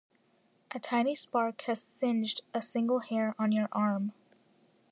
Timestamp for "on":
3.37-3.51